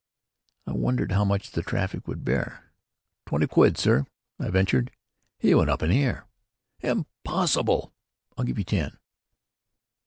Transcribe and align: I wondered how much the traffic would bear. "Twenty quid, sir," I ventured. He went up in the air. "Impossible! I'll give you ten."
I 0.65 0.71
wondered 0.71 1.11
how 1.11 1.23
much 1.23 1.51
the 1.51 1.61
traffic 1.61 2.07
would 2.07 2.25
bear. 2.25 2.71
"Twenty 3.27 3.45
quid, 3.45 3.77
sir," 3.77 4.07
I 4.39 4.49
ventured. 4.49 4.89
He 5.37 5.53
went 5.53 5.69
up 5.69 5.83
in 5.83 5.91
the 5.91 6.03
air. 6.03 6.25
"Impossible! 6.79 7.93
I'll 8.35 8.43
give 8.45 8.57
you 8.57 8.63
ten." 8.65 8.97